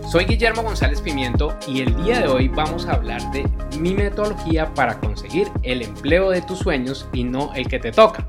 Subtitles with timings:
[0.00, 3.44] Soy Guillermo González Pimiento y el día de hoy vamos a hablar de
[3.78, 8.26] mi metodología para conseguir el empleo de tus sueños y no el que te toca.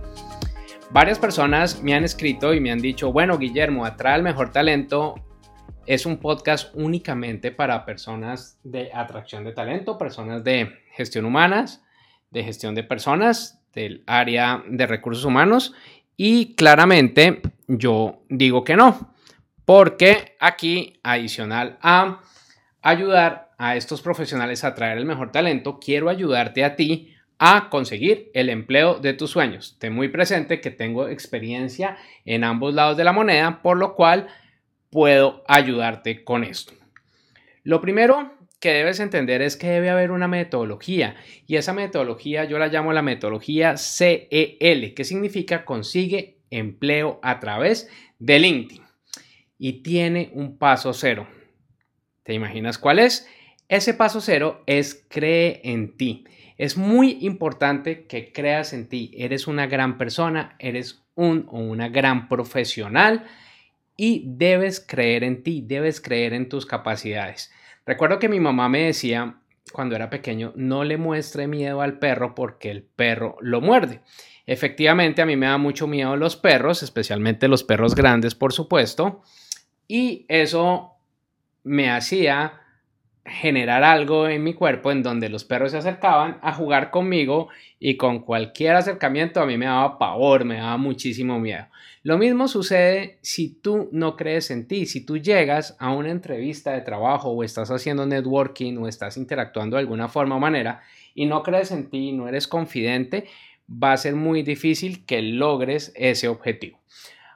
[0.92, 5.16] Varias personas me han escrito y me han dicho, bueno Guillermo, Atrae Mejor Talento
[5.86, 11.82] es un podcast únicamente para personas de atracción de talento, personas de gestión humanas,
[12.30, 15.74] de gestión de personas, del área de recursos humanos
[16.18, 19.13] y claramente yo digo que no
[19.66, 22.22] porque aquí, adicional a
[22.82, 28.30] ayudar a estos profesionales a traer el mejor talento, quiero ayudarte a ti a conseguir
[28.34, 29.78] el empleo de tus sueños.
[29.80, 34.28] Ten muy presente que tengo experiencia en ambos lados de la moneda, por lo cual
[34.90, 36.74] puedo ayudarte con esto.
[37.64, 41.16] Lo primero que debes entender es que debe haber una metodología
[41.48, 47.90] y esa metodología yo la llamo la metodología CEL, que significa consigue empleo a través
[48.20, 48.83] de LinkedIn
[49.64, 51.26] y tiene un paso cero.
[52.24, 53.30] ¿Te imaginas cuál es?
[53.70, 56.26] Ese paso cero es cree en ti.
[56.58, 59.12] Es muy importante que creas en ti.
[59.16, 63.24] Eres una gran persona, eres un o una gran profesional
[63.96, 67.50] y debes creer en ti, debes creer en tus capacidades.
[67.86, 69.40] Recuerdo que mi mamá me decía
[69.72, 74.02] cuando era pequeño, no le muestre miedo al perro porque el perro lo muerde.
[74.46, 79.22] Efectivamente, a mí me da mucho miedo los perros, especialmente los perros grandes, por supuesto.
[79.88, 80.94] Y eso
[81.64, 82.60] me hacía
[83.26, 87.48] generar algo en mi cuerpo en donde los perros se acercaban a jugar conmigo
[87.80, 91.66] y con cualquier acercamiento a mí me daba pavor, me daba muchísimo miedo.
[92.04, 96.74] Lo mismo sucede si tú no crees en ti, si tú llegas a una entrevista
[96.74, 100.82] de trabajo o estás haciendo networking o estás interactuando de alguna forma o manera
[101.16, 103.26] y no crees en ti, no eres confidente,
[103.72, 106.80] va a ser muy difícil que logres ese objetivo.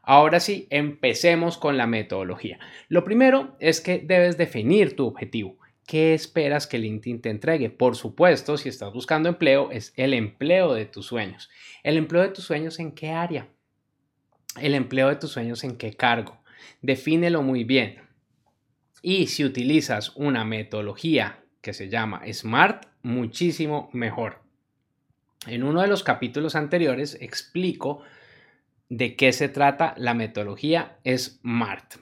[0.09, 2.59] Ahora sí, empecemos con la metodología.
[2.88, 5.57] Lo primero es que debes definir tu objetivo.
[5.85, 7.69] ¿Qué esperas que LinkedIn te entregue?
[7.69, 11.50] Por supuesto, si estás buscando empleo, es el empleo de tus sueños.
[11.84, 13.50] ¿El empleo de tus sueños en qué área?
[14.62, 16.38] ¿El empleo de tus sueños en qué cargo?
[16.81, 18.00] Defínelo muy bien.
[19.01, 24.41] Y si utilizas una metodología que se llama SMART, muchísimo mejor.
[25.47, 28.03] En uno de los capítulos anteriores explico
[28.90, 31.96] de qué se trata la metodología SMART.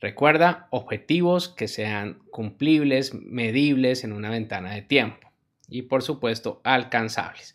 [0.00, 5.32] Recuerda objetivos que sean cumplibles, medibles en una ventana de tiempo
[5.68, 7.54] y por supuesto alcanzables.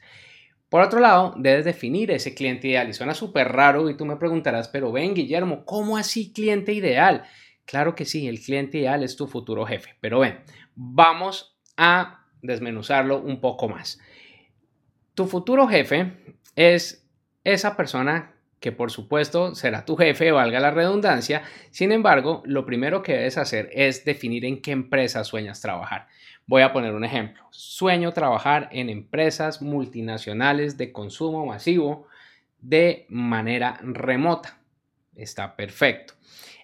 [0.70, 4.16] Por otro lado, debes definir ese cliente ideal y suena súper raro y tú me
[4.16, 7.24] preguntarás, pero ven Guillermo, ¿cómo así cliente ideal?
[7.66, 10.40] Claro que sí, el cliente ideal es tu futuro jefe, pero ven,
[10.76, 14.00] vamos a desmenuzarlo un poco más.
[15.14, 17.08] Tu futuro jefe es
[17.44, 21.42] esa persona que por supuesto será tu jefe, valga la redundancia.
[21.72, 26.08] Sin embargo, lo primero que debes hacer es definir en qué empresa sueñas trabajar.
[26.46, 27.44] Voy a poner un ejemplo.
[27.50, 32.08] Sueño trabajar en empresas multinacionales de consumo masivo
[32.60, 34.60] de manera remota.
[35.16, 36.14] Está perfecto.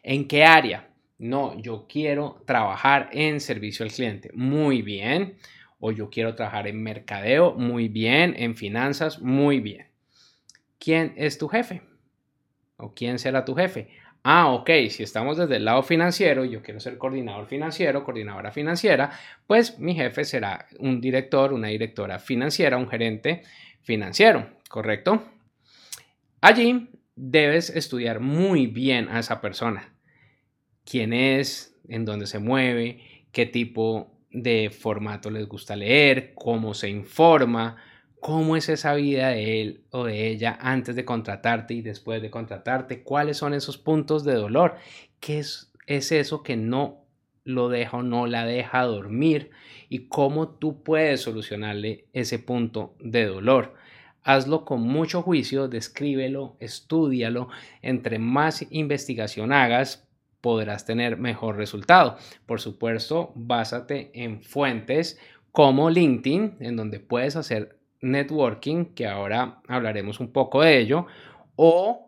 [0.04, 0.90] ¿En qué área?
[1.18, 4.30] No, yo quiero trabajar en servicio al cliente.
[4.36, 5.38] Muy bien.
[5.80, 7.56] O yo quiero trabajar en mercadeo.
[7.56, 8.36] Muy bien.
[8.38, 9.20] En finanzas.
[9.20, 9.88] Muy bien.
[10.80, 11.82] ¿Quién es tu jefe?
[12.78, 13.90] ¿O quién será tu jefe?
[14.24, 19.12] Ah, ok, si estamos desde el lado financiero, yo quiero ser coordinador financiero, coordinadora financiera,
[19.48, 23.44] pues mi jefe será un director, una directora financiera, un gerente
[23.82, 25.24] financiero, ¿correcto?
[26.42, 29.94] Allí debes estudiar muy bien a esa persona.
[30.84, 31.80] ¿Quién es?
[31.88, 33.00] ¿En dónde se mueve?
[33.32, 36.34] ¿Qué tipo de formato les gusta leer?
[36.36, 37.78] ¿Cómo se informa?
[38.20, 42.30] Cómo es esa vida de él o de ella antes de contratarte y después de
[42.30, 44.76] contratarte, cuáles son esos puntos de dolor,
[45.20, 47.06] qué es, es eso que no
[47.44, 49.52] lo deja o no la deja dormir
[49.90, 53.74] y cómo tú puedes solucionarle ese punto de dolor.
[54.24, 57.48] Hazlo con mucho juicio, descríbelo, estúdialo.
[57.82, 60.06] Entre más investigación hagas,
[60.42, 62.18] podrás tener mejor resultado.
[62.46, 65.18] Por supuesto, básate en fuentes
[65.54, 71.08] como LinkedIn, en donde puedes hacer networking, que ahora hablaremos un poco de ello,
[71.56, 72.08] o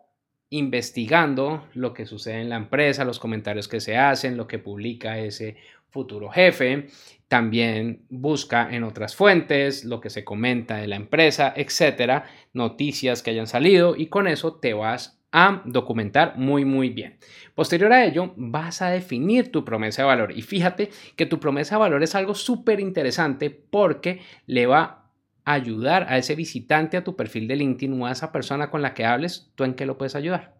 [0.50, 5.18] investigando lo que sucede en la empresa, los comentarios que se hacen, lo que publica
[5.18, 5.56] ese
[5.90, 6.88] futuro jefe.
[7.28, 13.30] También busca en otras fuentes lo que se comenta de la empresa, etcétera, noticias que
[13.30, 17.18] hayan salido y con eso te vas a documentar muy muy bien.
[17.54, 21.76] Posterior a ello, vas a definir tu promesa de valor y fíjate que tu promesa
[21.76, 24.99] de valor es algo súper interesante porque le va
[25.44, 28.94] ayudar a ese visitante a tu perfil de LinkedIn o a esa persona con la
[28.94, 30.54] que hables, tú en qué lo puedes ayudar.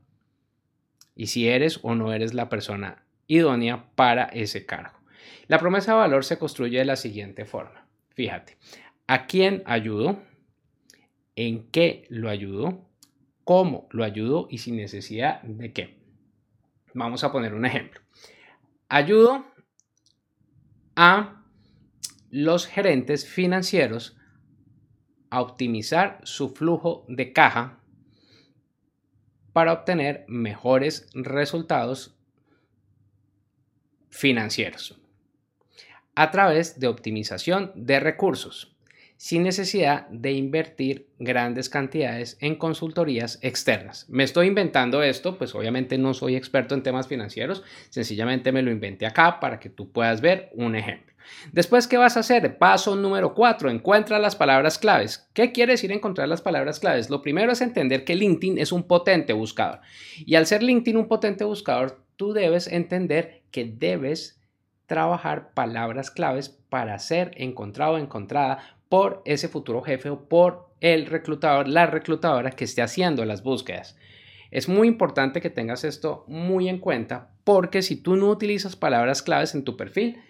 [1.15, 4.99] Y si eres o no eres la persona idónea para ese cargo.
[5.47, 7.87] La promesa de valor se construye de la siguiente forma.
[8.11, 8.59] Fíjate,
[9.07, 10.23] ¿a quién ayudo?
[11.37, 12.89] ¿En qué lo ayudo?
[13.45, 14.47] ¿Cómo lo ayudo?
[14.51, 16.01] Y sin necesidad de qué.
[16.95, 18.01] Vamos a poner un ejemplo.
[18.89, 19.45] Ayudo
[20.97, 21.45] a
[22.31, 24.17] los gerentes financieros
[25.31, 27.79] a optimizar su flujo de caja
[29.53, 32.17] para obtener mejores resultados
[34.11, 35.01] financieros
[36.15, 38.77] a través de optimización de recursos,
[39.17, 44.07] sin necesidad de invertir grandes cantidades en consultorías externas.
[44.09, 48.71] Me estoy inventando esto, pues obviamente no soy experto en temas financieros, sencillamente me lo
[48.71, 51.10] inventé acá para que tú puedas ver un ejemplo.
[51.53, 52.59] Después, ¿qué vas a hacer?
[52.59, 55.29] Paso número 4, encuentra las palabras claves.
[55.33, 57.11] ¿Qué quiere decir encontrar las palabras claves?
[57.11, 59.81] Lo primero es entender que LinkedIn es un potente buscador.
[60.19, 64.41] Y al ser LinkedIn un potente buscador, tú debes entender que debes
[64.87, 68.59] trabajar palabras claves para ser encontrado o encontrada
[68.89, 73.97] por ese futuro jefe o por el reclutador, la reclutadora que esté haciendo las búsquedas.
[74.51, 79.23] Es muy importante que tengas esto muy en cuenta porque si tú no utilizas palabras
[79.23, 80.21] claves en tu perfil,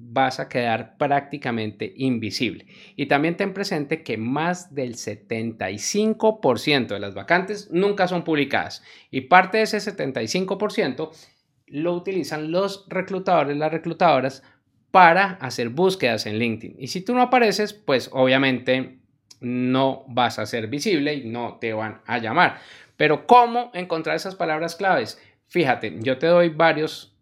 [0.00, 2.66] vas a quedar prácticamente invisible.
[2.94, 9.22] Y también ten presente que más del 75% de las vacantes nunca son publicadas y
[9.22, 11.10] parte de ese 75%
[11.66, 14.44] lo utilizan los reclutadores, las reclutadoras
[14.92, 16.76] para hacer búsquedas en LinkedIn.
[16.78, 19.00] Y si tú no apareces, pues obviamente
[19.40, 22.60] no vas a ser visible y no te van a llamar.
[22.96, 25.20] Pero ¿cómo encontrar esas palabras claves?
[25.48, 27.16] Fíjate, yo te doy varios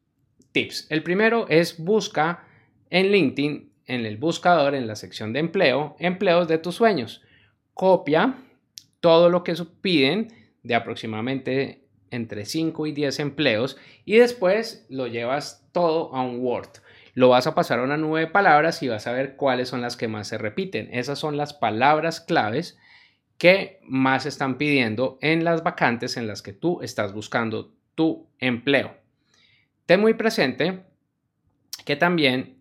[0.52, 0.87] tips.
[0.90, 2.45] El primero es busca
[2.91, 7.23] en LinkedIn, en el buscador, en la sección de empleo, empleos de tus sueños.
[7.75, 8.37] Copia
[9.00, 10.29] todo lo que piden
[10.62, 16.71] de aproximadamente entre 5 y 10 empleos y después lo llevas todo a un Word.
[17.15, 19.81] Lo vas a pasar a una nube de palabras y vas a ver cuáles son
[19.81, 20.89] las que más se repiten.
[20.93, 22.79] Esas son las palabras claves
[23.39, 28.97] que más están pidiendo en las vacantes en las que tú estás buscando tu empleo.
[29.87, 30.85] Ten muy presente
[31.85, 32.56] que también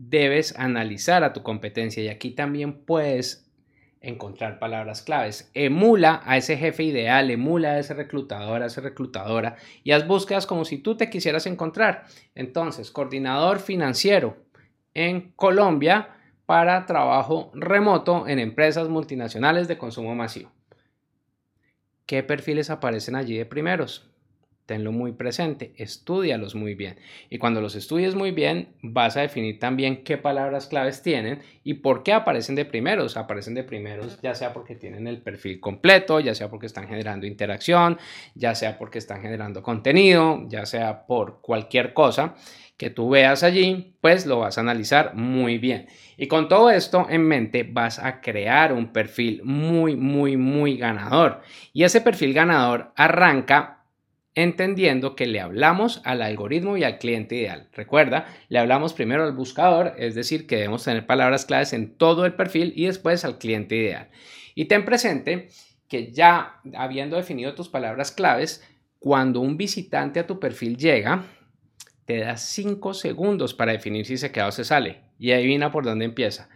[0.00, 3.46] debes analizar a tu competencia y aquí también puedes
[4.00, 5.50] encontrar palabras claves.
[5.52, 10.46] Emula a ese jefe ideal, emula a ese reclutador, a esa reclutadora y haz búsquedas
[10.46, 12.06] como si tú te quisieras encontrar.
[12.34, 14.38] Entonces, coordinador financiero
[14.94, 16.16] en Colombia
[16.46, 20.50] para trabajo remoto en empresas multinacionales de consumo masivo.
[22.06, 24.09] ¿Qué perfiles aparecen allí de primeros?
[24.70, 26.94] Tenlo muy presente, estudialos muy bien.
[27.28, 31.74] Y cuando los estudies muy bien, vas a definir también qué palabras claves tienen y
[31.74, 33.16] por qué aparecen de primeros.
[33.16, 37.26] Aparecen de primeros ya sea porque tienen el perfil completo, ya sea porque están generando
[37.26, 37.98] interacción,
[38.36, 42.36] ya sea porque están generando contenido, ya sea por cualquier cosa
[42.76, 45.88] que tú veas allí, pues lo vas a analizar muy bien.
[46.16, 51.42] Y con todo esto en mente vas a crear un perfil muy, muy, muy ganador.
[51.72, 53.79] Y ese perfil ganador arranca
[54.34, 57.68] entendiendo que le hablamos al algoritmo y al cliente ideal.
[57.72, 62.24] Recuerda, le hablamos primero al buscador, es decir, que debemos tener palabras claves en todo
[62.24, 64.08] el perfil y después al cliente ideal.
[64.54, 65.48] Y ten presente
[65.88, 68.64] que ya habiendo definido tus palabras claves,
[69.00, 71.24] cuando un visitante a tu perfil llega,
[72.04, 75.00] te da 5 segundos para definir si se queda o se sale.
[75.18, 76.48] Y adivina por dónde empieza.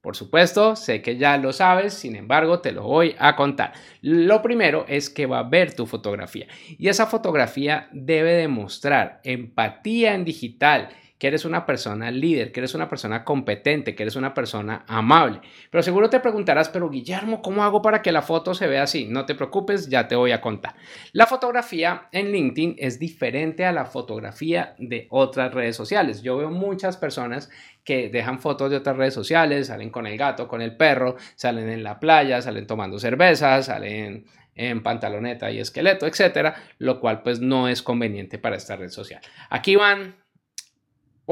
[0.00, 3.74] Por supuesto, sé que ya lo sabes, sin embargo, te lo voy a contar.
[4.00, 6.46] Lo primero es que va a ver tu fotografía
[6.78, 10.88] y esa fotografía debe demostrar empatía en digital
[11.20, 15.42] que eres una persona líder, que eres una persona competente, que eres una persona amable.
[15.70, 19.04] Pero seguro te preguntarás, pero Guillermo, ¿cómo hago para que la foto se vea así?
[19.04, 20.76] No te preocupes, ya te voy a contar.
[21.12, 26.22] La fotografía en LinkedIn es diferente a la fotografía de otras redes sociales.
[26.22, 27.50] Yo veo muchas personas
[27.84, 31.68] que dejan fotos de otras redes sociales, salen con el gato, con el perro, salen
[31.68, 37.40] en la playa, salen tomando cerveza, salen en pantaloneta y esqueleto, etcétera, lo cual pues
[37.40, 39.20] no es conveniente para esta red social.
[39.48, 40.16] Aquí van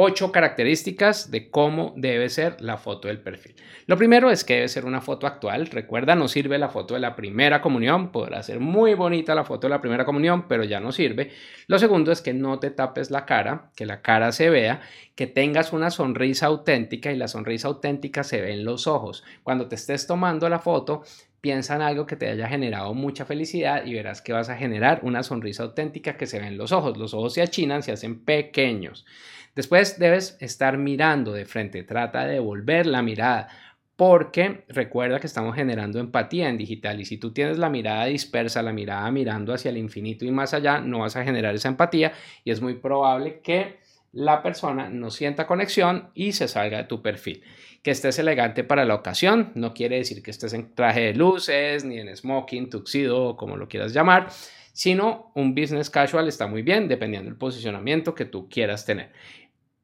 [0.00, 3.56] ocho características de cómo debe ser la foto del perfil.
[3.86, 5.66] Lo primero es que debe ser una foto actual.
[5.66, 8.12] Recuerda, no sirve la foto de la primera comunión.
[8.12, 11.32] Podrá ser muy bonita la foto de la primera comunión, pero ya no sirve.
[11.66, 14.82] Lo segundo es que no te tapes la cara, que la cara se vea,
[15.16, 19.24] que tengas una sonrisa auténtica y la sonrisa auténtica se ve en los ojos.
[19.42, 21.02] Cuando te estés tomando la foto,
[21.40, 25.00] piensa en algo que te haya generado mucha felicidad y verás que vas a generar
[25.02, 26.96] una sonrisa auténtica que se ve en los ojos.
[26.96, 29.06] Los ojos se achinan, se hacen pequeños.
[29.54, 33.48] Después debes estar mirando de frente, trata de devolver la mirada
[33.96, 38.62] porque recuerda que estamos generando empatía en digital y si tú tienes la mirada dispersa,
[38.62, 42.12] la mirada mirando hacia el infinito y más allá, no vas a generar esa empatía
[42.44, 43.78] y es muy probable que
[44.12, 47.42] la persona no sienta conexión y se salga de tu perfil.
[47.82, 51.84] Que estés elegante para la ocasión no quiere decir que estés en traje de luces,
[51.84, 54.28] ni en smoking, tuxido o como lo quieras llamar,
[54.72, 59.12] sino un business casual está muy bien dependiendo del posicionamiento que tú quieras tener.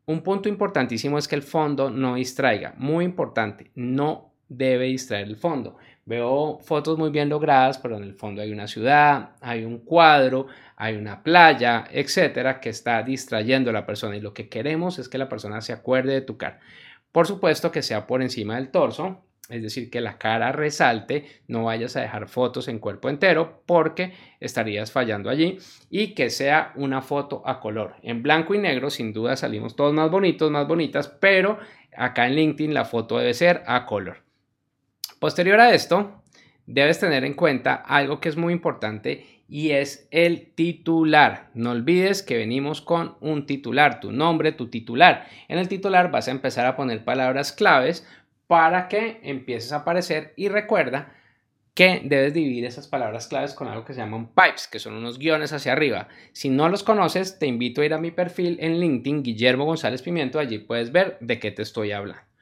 [0.07, 2.75] Un punto importantísimo es que el fondo no distraiga.
[2.76, 5.78] Muy importante, no debe distraer el fondo.
[6.06, 10.46] Veo fotos muy bien logradas, pero en el fondo hay una ciudad, hay un cuadro,
[10.76, 14.16] hay una playa, etcétera, que está distrayendo a la persona.
[14.16, 16.61] Y lo que queremos es que la persona se acuerde de tu cara.
[17.11, 21.64] Por supuesto que sea por encima del torso, es decir, que la cara resalte, no
[21.64, 25.58] vayas a dejar fotos en cuerpo entero porque estarías fallando allí
[25.90, 27.96] y que sea una foto a color.
[28.02, 31.58] En blanco y negro sin duda salimos todos más bonitos, más bonitas, pero
[31.96, 34.24] acá en LinkedIn la foto debe ser a color.
[35.25, 36.21] Posterior a esto,
[36.66, 41.49] debes tener en cuenta algo que es muy importante y es el titular.
[41.54, 45.26] No olvides que venimos con un titular, tu nombre, tu titular.
[45.49, 48.07] En el titular vas a empezar a poner palabras claves
[48.49, 51.14] para que empieces a aparecer y recuerda
[51.73, 55.19] que debes dividir esas palabras claves con algo que se llaman pipes, que son unos
[55.19, 56.09] guiones hacia arriba.
[56.33, 60.02] Si no los conoces, te invito a ir a mi perfil en LinkedIn, Guillermo González
[60.02, 62.34] Pimiento, allí puedes ver de qué te estoy hablando.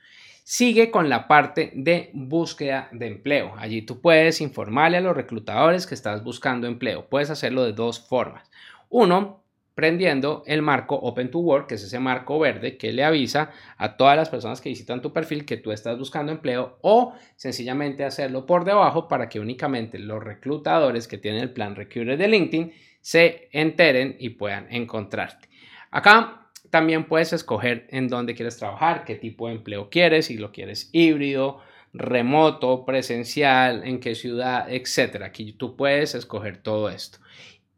[0.45, 3.55] Sigue con la parte de búsqueda de empleo.
[3.57, 7.09] Allí tú puedes informarle a los reclutadores que estás buscando empleo.
[7.09, 8.51] Puedes hacerlo de dos formas.
[8.89, 9.45] Uno,
[9.75, 13.97] prendiendo el marco Open to Work, que es ese marco verde que le avisa a
[13.97, 18.45] todas las personas que visitan tu perfil que tú estás buscando empleo o sencillamente hacerlo
[18.45, 23.49] por debajo para que únicamente los reclutadores que tienen el plan Recruiter de LinkedIn se
[23.53, 25.49] enteren y puedan encontrarte.
[25.91, 26.42] Acá
[26.73, 30.89] también puedes escoger en dónde quieres trabajar, qué tipo de empleo quieres, si lo quieres
[30.93, 31.59] híbrido,
[31.93, 35.27] remoto, presencial, en qué ciudad, etcétera.
[35.27, 37.19] Aquí tú puedes escoger todo esto.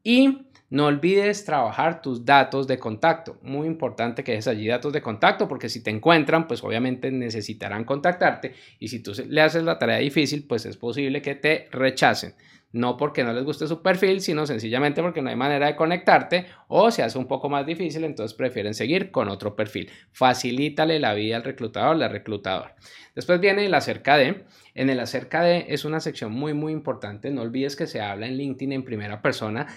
[0.04, 3.36] Y no olvides trabajar tus datos de contacto.
[3.42, 7.82] Muy importante que dejes allí datos de contacto porque si te encuentran, pues obviamente necesitarán
[7.82, 12.34] contactarte y si tú le haces la tarea difícil, pues es posible que te rechacen.
[12.74, 16.46] No porque no les guste su perfil, sino sencillamente porque no hay manera de conectarte
[16.66, 19.88] o se hace un poco más difícil, entonces prefieren seguir con otro perfil.
[20.10, 22.74] Facilítale la vida al reclutador, la reclutadora.
[23.14, 24.44] Después viene el acerca de.
[24.74, 27.30] En el acerca de es una sección muy muy importante.
[27.30, 29.68] No olvides que se habla en LinkedIn en primera persona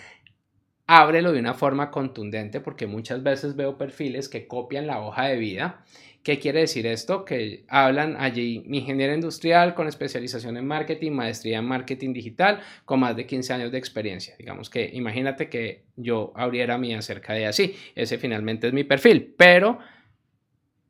[0.87, 5.37] ábrelo de una forma contundente porque muchas veces veo perfiles que copian la hoja de
[5.37, 5.83] vida.
[6.23, 7.23] ¿Qué quiere decir esto?
[7.23, 13.15] Que hablan allí ingeniero industrial con especialización en marketing, maestría en marketing digital, con más
[13.15, 14.35] de 15 años de experiencia.
[14.37, 17.75] Digamos que imagínate que yo abriera mi acerca de así.
[17.95, 19.79] Ese finalmente es mi perfil, pero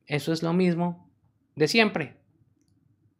[0.05, 1.11] eso es lo mismo
[1.55, 2.17] de siempre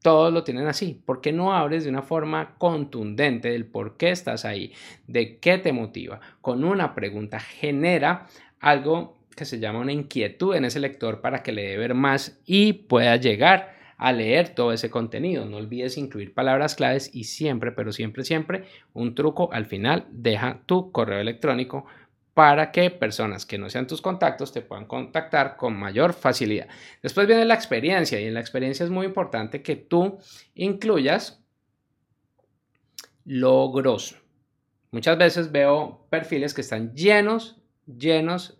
[0.07, 1.01] todos lo tienen así.
[1.05, 4.71] ¿Por qué no abres de una forma contundente del por qué estás ahí,
[5.05, 6.21] de qué te motiva?
[6.39, 8.27] Con una pregunta genera
[8.61, 12.41] algo que se llama una inquietud en ese lector para que le dé ver más
[12.45, 15.45] y pueda llegar a leer todo ese contenido.
[15.45, 20.61] No olvides incluir palabras claves y siempre, pero siempre, siempre, un truco al final, deja
[20.65, 21.85] tu correo electrónico
[22.33, 26.67] para que personas que no sean tus contactos te puedan contactar con mayor facilidad.
[27.01, 30.19] Después viene la experiencia y en la experiencia es muy importante que tú
[30.53, 31.43] incluyas
[33.25, 34.17] logros.
[34.91, 38.59] Muchas veces veo perfiles que están llenos, llenos,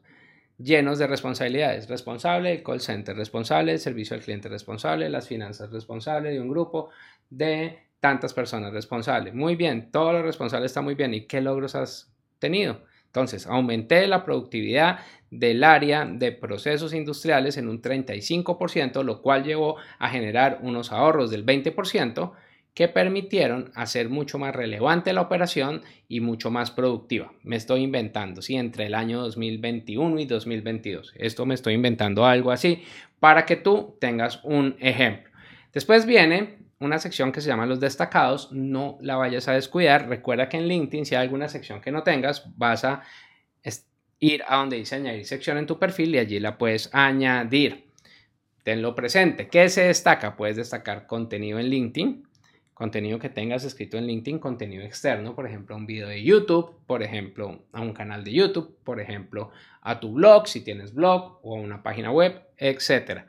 [0.58, 1.88] llenos de responsabilidades.
[1.88, 6.50] Responsable del call center, responsable del servicio al cliente, responsable las finanzas, responsable de un
[6.50, 6.90] grupo
[7.30, 9.32] de tantas personas, responsable.
[9.32, 11.14] Muy bien, todo lo responsable está muy bien.
[11.14, 12.82] ¿Y qué logros has tenido?
[13.08, 15.00] Entonces, aumenté la productividad
[15.32, 21.32] del área de procesos industriales en un 35%, lo cual llevó a generar unos ahorros
[21.32, 22.32] del 20%
[22.78, 27.34] que permitieron hacer mucho más relevante la operación y mucho más productiva.
[27.42, 31.16] Me estoy inventando, sí, entre el año 2021 y 2022.
[31.16, 32.84] Esto me estoy inventando algo así
[33.20, 35.32] para que tú tengas un ejemplo.
[35.74, 40.08] Después viene una sección que se llama los destacados, no la vayas a descuidar.
[40.08, 43.02] Recuerda que en LinkedIn, si hay alguna sección que no tengas, vas a
[44.20, 47.88] ir a donde dice añadir sección en tu perfil y allí la puedes añadir.
[48.62, 49.48] Tenlo presente.
[49.48, 50.36] ¿Qué se destaca?
[50.36, 52.27] Puedes destacar contenido en LinkedIn,
[52.78, 57.02] contenido que tengas escrito en LinkedIn, contenido externo, por ejemplo, un video de YouTube, por
[57.02, 59.50] ejemplo, a un canal de YouTube, por ejemplo,
[59.82, 63.24] a tu blog, si tienes blog o a una página web, etc.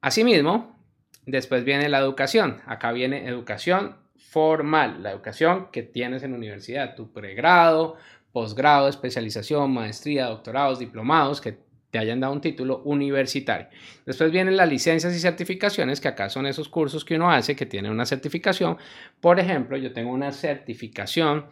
[0.00, 0.76] Asimismo,
[1.24, 2.60] después viene la educación.
[2.66, 7.96] Acá viene educación formal, la educación que tienes en universidad, tu pregrado,
[8.32, 11.58] posgrado, especialización, maestría, doctorados, diplomados que
[11.92, 13.68] te hayan dado un título universitario.
[14.06, 17.66] Después vienen las licencias y certificaciones, que acá son esos cursos que uno hace que
[17.66, 18.78] tiene una certificación.
[19.20, 21.48] Por ejemplo, yo tengo una certificación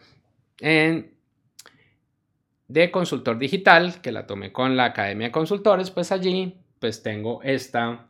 [2.69, 7.43] de consultor digital, que la tomé con la Academia de Consultores, pues allí pues tengo
[7.43, 8.07] esta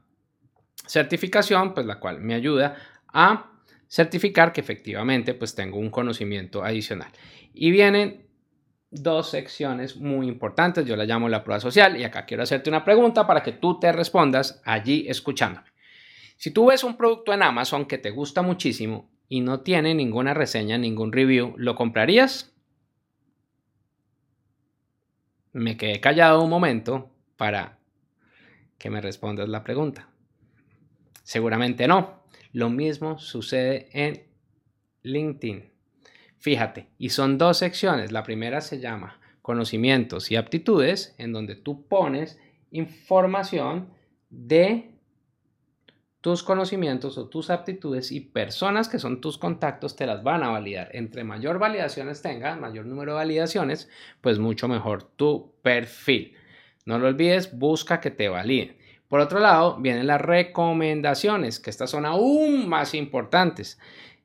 [0.86, 2.76] certificación, pues la cual me ayuda
[3.08, 3.50] a
[3.88, 7.10] certificar que efectivamente pues tengo un conocimiento adicional.
[7.52, 8.29] Y vienen
[8.90, 10.84] dos secciones muy importantes.
[10.84, 13.78] Yo la llamo la prueba social y acá quiero hacerte una pregunta para que tú
[13.78, 15.68] te respondas allí escuchándome.
[16.36, 20.34] Si tú ves un producto en Amazon que te gusta muchísimo y no tiene ninguna
[20.34, 22.52] reseña, ningún review, ¿lo comprarías?
[25.52, 27.78] Me quedé callado un momento para
[28.78, 30.08] que me respondas la pregunta.
[31.22, 32.24] Seguramente no.
[32.52, 34.26] Lo mismo sucede en
[35.02, 35.69] LinkedIn.
[36.40, 38.12] Fíjate, y son dos secciones.
[38.12, 42.38] La primera se llama conocimientos y aptitudes, en donde tú pones
[42.70, 43.90] información
[44.30, 44.90] de
[46.22, 50.48] tus conocimientos o tus aptitudes y personas que son tus contactos te las van a
[50.48, 50.88] validar.
[50.92, 53.90] Entre mayor validaciones tengas, mayor número de validaciones,
[54.22, 56.34] pues mucho mejor tu perfil.
[56.86, 58.78] No lo olvides, busca que te validen.
[59.08, 63.78] Por otro lado, vienen las recomendaciones, que estas son aún más importantes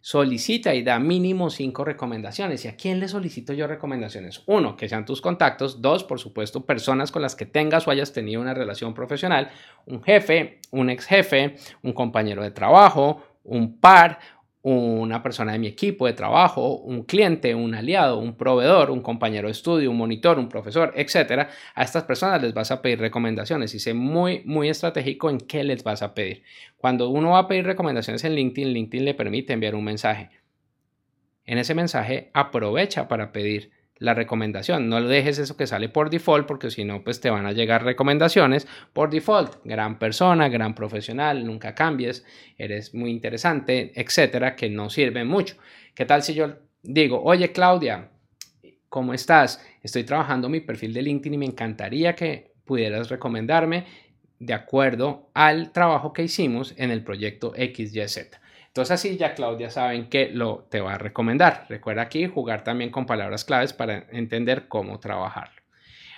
[0.06, 2.64] solicita y da mínimo cinco recomendaciones.
[2.64, 4.44] ¿Y a quién le solicito yo recomendaciones?
[4.46, 5.82] Uno, que sean tus contactos.
[5.82, 9.50] Dos, por supuesto, personas con las que tengas o hayas tenido una relación profesional.
[9.88, 14.20] Un jefe, un ex jefe, un compañero de trabajo, un par
[14.68, 19.48] una persona de mi equipo de trabajo, un cliente, un aliado, un proveedor, un compañero
[19.48, 23.76] de estudio, un monitor, un profesor, etcétera, a estas personas les vas a pedir recomendaciones
[23.76, 26.42] y sé muy muy estratégico en qué les vas a pedir.
[26.78, 30.32] Cuando uno va a pedir recomendaciones en LinkedIn, LinkedIn le permite enviar un mensaje.
[31.46, 34.90] En ese mensaje aprovecha para pedir la recomendación.
[34.90, 37.54] No lo dejes eso que sale por default porque si no, pues te van a
[37.54, 39.58] llegar recomendaciones por default.
[39.64, 42.26] Gran persona, gran profesional, nunca cambies,
[42.58, 45.56] eres muy interesante, etcétera, que no sirven mucho.
[45.94, 48.10] ¿Qué tal si yo digo, oye Claudia,
[48.90, 49.66] ¿cómo estás?
[49.82, 53.86] Estoy trabajando mi perfil de LinkedIn y me encantaría que pudieras recomendarme
[54.40, 58.45] de acuerdo al trabajo que hicimos en el proyecto XYZ.
[58.76, 61.66] Entonces así ya Claudia saben que lo te va a recomendar.
[61.70, 65.62] Recuerda aquí jugar también con palabras claves para entender cómo trabajarlo.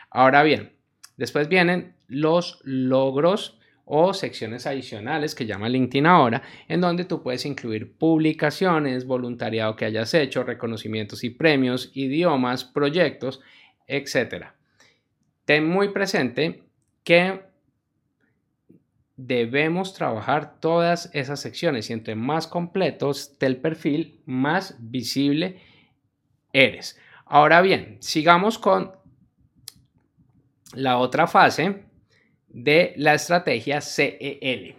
[0.10, 0.74] Ahora bien,
[1.17, 7.46] después vienen los logros o secciones adicionales que llama LinkedIn ahora, en donde tú puedes
[7.46, 13.39] incluir publicaciones, voluntariado que hayas hecho, reconocimientos y premios, idiomas, proyectos,
[13.86, 14.46] etc.
[15.46, 16.63] Ten muy presente
[17.04, 17.39] que
[19.17, 25.60] debemos trabajar todas esas secciones y entre más completos esté el perfil, más visible
[26.53, 26.99] eres.
[27.25, 28.93] Ahora bien, sigamos con
[30.73, 31.84] la otra fase
[32.47, 34.75] de la estrategia CEL.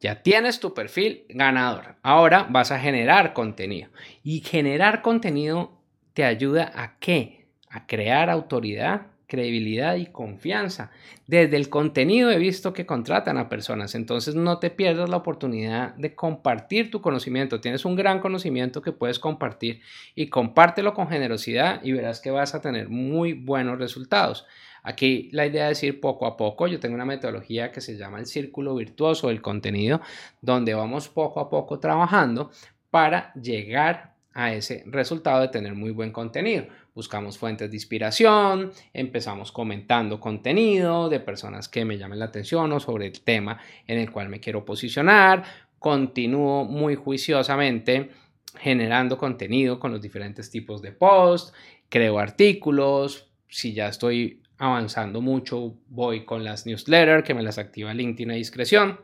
[0.00, 1.96] Ya tienes tu perfil ganador.
[2.02, 3.88] Ahora vas a generar contenido.
[4.22, 5.80] Y generar contenido
[6.12, 7.48] te ayuda a qué?
[7.70, 10.90] A crear autoridad credibilidad y confianza.
[11.26, 15.94] Desde el contenido he visto que contratan a personas, entonces no te pierdas la oportunidad
[15.94, 17.60] de compartir tu conocimiento.
[17.60, 19.80] Tienes un gran conocimiento que puedes compartir
[20.14, 24.46] y compártelo con generosidad y verás que vas a tener muy buenos resultados.
[24.82, 26.66] Aquí la idea es ir poco a poco.
[26.66, 30.02] Yo tengo una metodología que se llama el círculo virtuoso del contenido,
[30.42, 32.50] donde vamos poco a poco trabajando
[32.90, 36.66] para llegar a ese resultado de tener muy buen contenido.
[36.94, 42.80] Buscamos fuentes de inspiración, empezamos comentando contenido de personas que me llamen la atención o
[42.80, 45.44] sobre el tema en el cual me quiero posicionar,
[45.78, 48.10] continúo muy juiciosamente
[48.58, 51.52] generando contenido con los diferentes tipos de posts,
[51.88, 57.94] creo artículos, si ya estoy avanzando mucho, voy con las newsletters que me las activa
[57.94, 59.00] LinkedIn a discreción,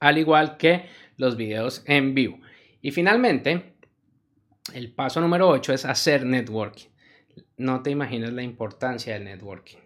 [0.00, 2.38] al igual que los videos en vivo.
[2.82, 3.75] Y finalmente,
[4.76, 6.90] el paso número 8 es hacer networking.
[7.56, 9.78] No te imaginas la importancia del networking.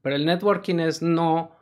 [0.00, 1.54] Pero el networking es no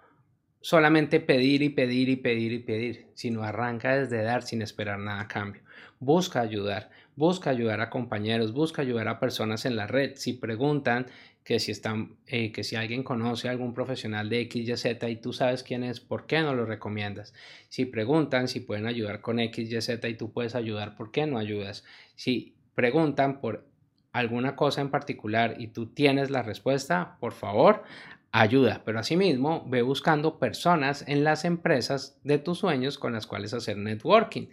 [0.61, 5.23] solamente pedir y pedir y pedir y pedir, sino arranca desde dar sin esperar nada
[5.23, 5.63] a cambio.
[5.99, 10.13] Busca ayudar, busca ayudar a compañeros, busca ayudar a personas en la red.
[10.15, 11.07] Si preguntan
[11.45, 15.33] que si están, eh, que si alguien conoce a algún profesional de XYZ y tú
[15.33, 17.35] sabes quién es, ¿por qué no lo recomiendas?
[17.69, 21.85] Si preguntan si pueden ayudar con XYZ y tú puedes ayudar, ¿por qué no ayudas?
[22.15, 23.67] Si preguntan por
[24.13, 27.85] alguna cosa en particular y tú tienes la respuesta, por favor,
[28.33, 28.83] ayuda.
[28.85, 33.77] Pero asimismo, ve buscando personas en las empresas de tus sueños con las cuales hacer
[33.77, 34.47] networking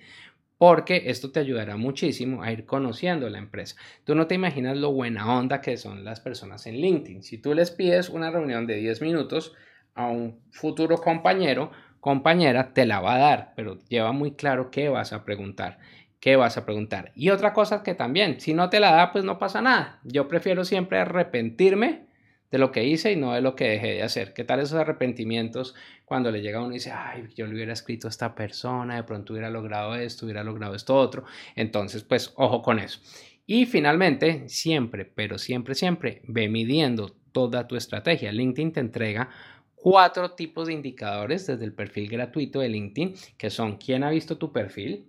[0.57, 3.75] porque esto te ayudará muchísimo a ir conociendo la empresa.
[4.03, 7.23] Tú no te imaginas lo buena onda que son las personas en LinkedIn.
[7.23, 9.53] Si tú les pides una reunión de 10 minutos
[9.93, 14.89] a un futuro compañero, compañera, te la va a dar, pero lleva muy claro qué
[14.89, 15.79] vas a preguntar.
[16.19, 17.11] ¿Qué vas a preguntar?
[17.15, 19.99] Y otra cosa que también, si no te la da, pues no pasa nada.
[20.03, 22.06] Yo prefiero siempre arrepentirme
[22.51, 24.33] de lo que hice y no de lo que dejé de hacer.
[24.33, 28.07] ¿Qué tal esos arrepentimientos cuando le llega uno y dice, ay, yo le hubiera escrito
[28.07, 31.25] a esta persona, de pronto hubiera logrado esto, hubiera logrado esto otro?
[31.55, 32.99] Entonces, pues ojo con eso.
[33.45, 38.31] Y finalmente, siempre, pero siempre, siempre, ve midiendo toda tu estrategia.
[38.31, 39.29] LinkedIn te entrega
[39.75, 44.37] cuatro tipos de indicadores desde el perfil gratuito de LinkedIn, que son quién ha visto
[44.37, 45.05] tu perfil,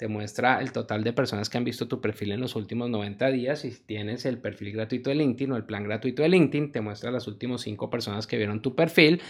[0.00, 3.30] te muestra el total de personas que han visto tu perfil en los últimos 90
[3.32, 3.58] días.
[3.58, 7.10] Si tienes el perfil gratuito de LinkedIn o el plan gratuito de LinkedIn, te muestra
[7.10, 9.20] las últimas 5 personas que vieron tu perfil.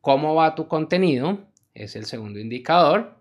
[0.00, 1.40] ¿Cómo va tu contenido?
[1.74, 3.16] Es el segundo indicador.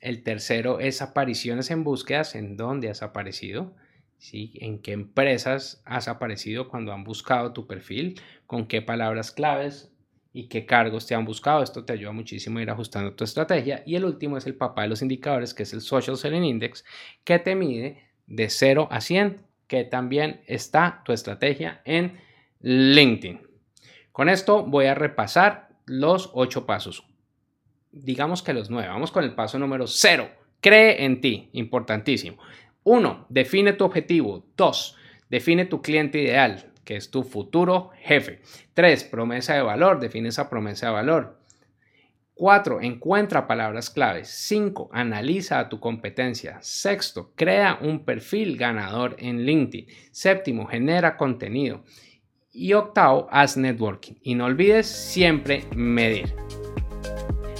[0.00, 3.72] El tercero es apariciones en búsquedas, en dónde has aparecido.
[4.18, 4.54] ¿Sí?
[4.60, 9.91] en qué empresas has aparecido cuando han buscado tu perfil, con qué palabras claves
[10.32, 11.62] y qué cargos te han buscado.
[11.62, 13.82] Esto te ayuda muchísimo a ir ajustando tu estrategia.
[13.86, 16.84] Y el último es el papá de los indicadores, que es el Social Selling Index,
[17.24, 22.18] que te mide de 0 a 100, que también está tu estrategia en
[22.60, 23.40] LinkedIn.
[24.10, 27.06] Con esto voy a repasar los 8 pasos.
[27.90, 28.88] Digamos que los 9.
[28.88, 30.30] Vamos con el paso número 0.
[30.60, 32.38] Cree en ti, importantísimo.
[32.84, 33.26] 1.
[33.28, 34.46] Define tu objetivo.
[34.56, 34.96] 2.
[35.28, 38.40] Define tu cliente ideal que es tu futuro jefe.
[38.74, 39.04] 3.
[39.04, 40.00] Promesa de valor.
[40.00, 41.38] Define esa promesa de valor.
[42.34, 42.80] 4.
[42.80, 44.28] Encuentra palabras claves.
[44.28, 44.90] 5.
[44.92, 46.58] Analiza a tu competencia.
[46.60, 49.86] Sexto, crea un perfil ganador en LinkedIn.
[50.10, 51.84] Séptimo, genera contenido.
[52.50, 54.14] Y octavo, haz networking.
[54.22, 56.34] Y no olvides siempre medir.